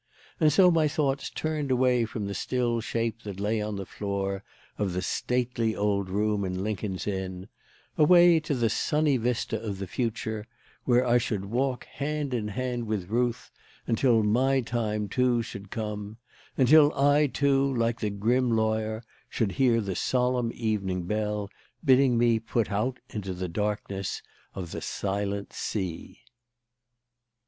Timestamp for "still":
2.33-2.79